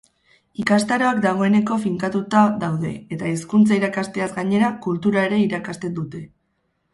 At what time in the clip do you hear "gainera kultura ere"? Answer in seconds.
4.39-5.43